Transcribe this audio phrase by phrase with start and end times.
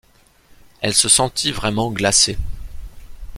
[0.79, 2.35] Elle se sentit vraiment glacée.